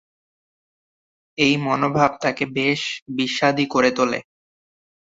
[1.37, 2.81] এই মনোভাব তাকে বেশ
[3.17, 4.19] বিস্বাদী করে তোলে।